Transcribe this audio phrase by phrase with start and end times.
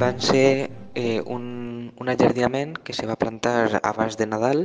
[0.00, 4.62] van ser eh, un, un ajardinament que se va plantar abans de Nadal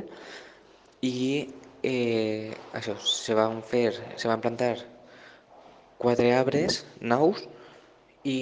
[1.04, 1.50] i
[1.84, 4.78] eh, això, se van fer, se van plantar
[6.00, 7.42] quatre arbres nous
[8.24, 8.38] i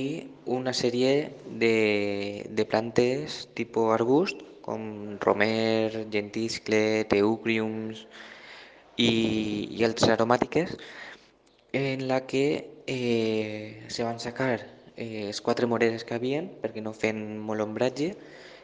[0.46, 1.34] una sèrie
[1.64, 8.06] de, de plantes tipus arbust com romer, gentiscle, teucriums
[9.02, 9.10] i,
[9.74, 10.78] i altres aromàtiques
[11.74, 12.46] en la que
[12.86, 18.14] eh, se van sacar eh, les quatre moreres que havien perquè no feien molt ombratge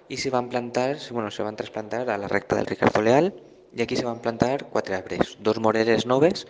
[0.10, 3.34] i se van plantar, bueno, se van trasplantar a la recta del Ricardo Leal
[3.76, 6.48] i aquí se van plantar quatre arbres, dos moreres noves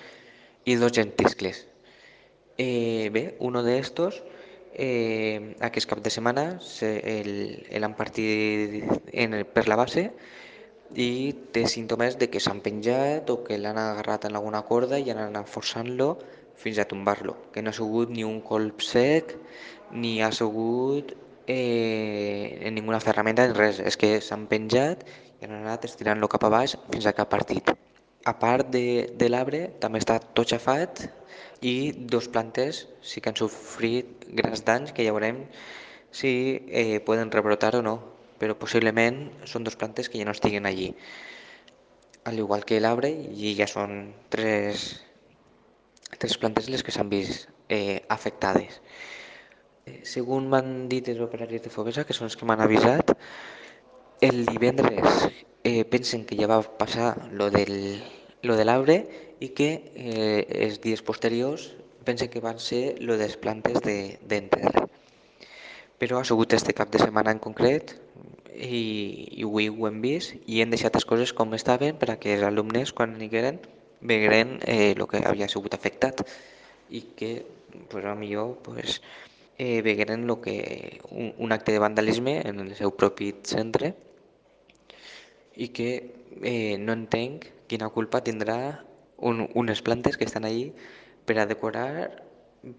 [0.64, 1.68] i dos gentiscles.
[2.58, 4.24] Eh, bé, uno de estos
[4.74, 10.10] eh, aquest cap de setmana l'han partit en el, per la base
[10.96, 15.12] i té símptomes de que s'han penjat o que l'han agarrat en alguna corda i
[15.12, 16.16] han anat forçant-lo
[16.60, 19.36] fins a tombar-lo, que no ha sigut ni un colp sec
[19.92, 21.16] ni ha sigut
[21.48, 25.06] eh, en ninguna ferramenta ni res, és que s'han penjat
[25.40, 27.72] i han anat estirant-lo cap a baix fins a ha partit.
[28.28, 31.06] A part de, de l'arbre també està tot xafat
[31.66, 35.46] i dos plantes sí que han sofrit grans danys que ja veurem
[36.12, 36.32] si
[36.70, 37.96] eh, poden rebrotar o no,
[38.40, 40.94] però possiblement són dos plantes que ja no estiguen allí.
[42.30, 45.02] Al igual que l'arbre, i ja són tres,
[46.18, 48.82] tres plantes les que s'han vist eh, afectades.
[49.90, 53.14] Eh, segons m'han dit els operaris de Fovesa, que són els que m'han avisat,
[54.30, 55.26] el divendres
[55.64, 57.74] eh, pensen que ja va passar lo del,
[58.44, 58.98] lo de l'arbre
[59.40, 61.70] i que eh, els dies posteriors
[62.06, 64.74] pense que van ser lo de les plantes d'enterre.
[64.74, 64.88] De,
[66.00, 67.96] Però ha sigut este cap de setmana en concret
[68.56, 68.84] i,
[69.40, 72.36] i avui ho hem vist i hem deixat les coses com estaven per a que
[72.38, 73.60] els alumnes quan anigueren
[74.00, 76.24] veguen eh, el que havia sigut afectat
[76.90, 77.34] i que
[77.92, 79.02] pues, a millor pues,
[79.60, 83.92] eh, veguen lo que, un, un acte de vandalisme en el seu propi centre
[85.60, 85.90] i que
[86.42, 88.58] eh, no entenc quina culpa tindrà
[89.20, 90.72] un, unes plantes que estan allí
[91.28, 92.24] per a decorar,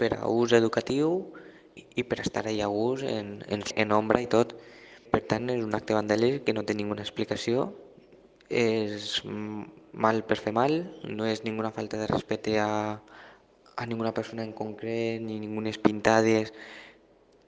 [0.00, 1.28] per a ús educatiu
[1.76, 4.56] i per estar allà a gust en, en, en ombra i tot.
[5.12, 7.68] Per tant, és un acte vandàlic que no té ninguna explicació,
[8.48, 9.20] és
[9.92, 12.70] mal per fer mal, no és ninguna falta de respecte a,
[13.80, 16.52] a ninguna persona en concret ni ningunes pintades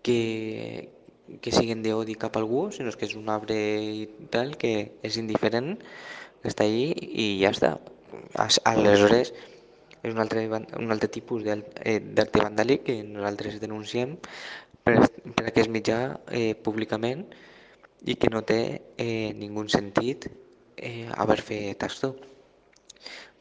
[0.00, 0.88] que,
[1.44, 4.72] que siguen d'odi cap a algú, sinó que és un arbre i tal que
[5.04, 5.76] és indiferent,
[6.40, 7.74] que està allí i ja està.
[8.64, 9.34] Aleshores,
[10.02, 14.16] és un altre, un altre tipus eh, d'acte vandàlic que nosaltres denunciem
[14.82, 14.98] per,
[15.36, 16.00] per aquest mitjà
[16.32, 17.26] eh, públicament
[18.08, 18.60] i que no té
[18.96, 20.30] eh, ningú sentit
[20.76, 22.16] eh, haver fet això.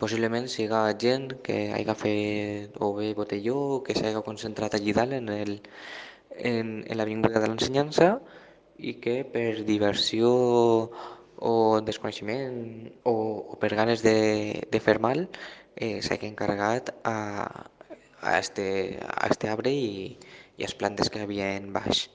[0.02, 5.14] Possiblement siga gent que hagi fet o bé botelló o que s'hagi concentrat allí dalt
[5.14, 5.52] en, el,
[6.52, 8.08] en, en l'avinguda de l'ensenyança
[8.82, 10.32] i que per diversió
[11.52, 11.54] o
[11.86, 13.14] desconeixement o,
[13.54, 14.18] o per ganes de,
[14.74, 15.28] de fer mal
[15.76, 17.18] eh, s'hagi encarregat a,
[18.22, 18.68] a, este,
[19.06, 20.18] a este arbre i,
[20.58, 22.08] i les plantes que havia en baix.